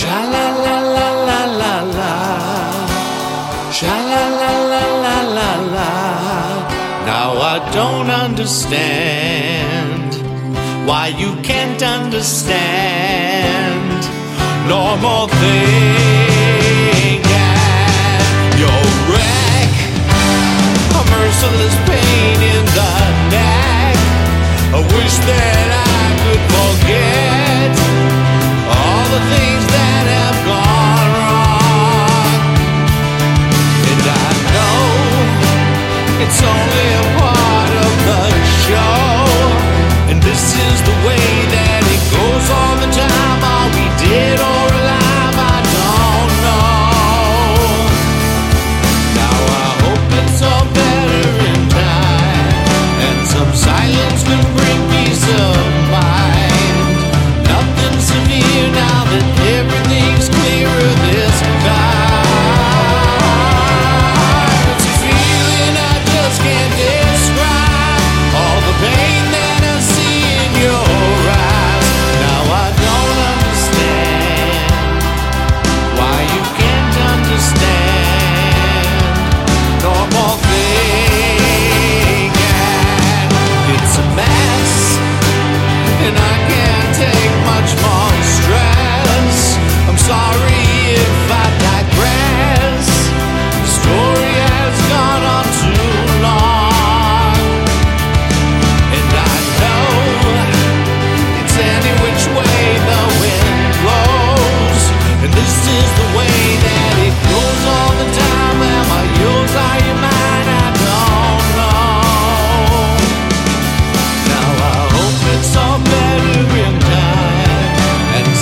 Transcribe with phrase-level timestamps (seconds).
[0.00, 2.14] Sha la la la la la la.
[3.76, 4.84] Sha la la la
[5.36, 5.92] la la.
[7.04, 10.10] Now I don't understand
[10.86, 12.78] why you can't understand
[14.68, 17.18] normal thing
[17.50, 19.72] and your wreck.
[21.00, 21.76] A merciless
[36.30, 36.97] It's only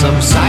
[0.00, 0.45] some side.